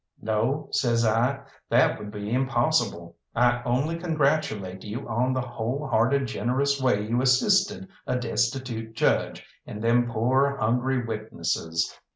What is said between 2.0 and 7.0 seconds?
be impossible. I only congratulate you on the whole hearted generous